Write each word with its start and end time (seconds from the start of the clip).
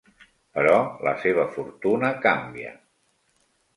Però 0.57 0.77
la 1.09 1.13
seva 1.25 1.45
fortuna 1.57 2.13
canvia. 2.25 2.73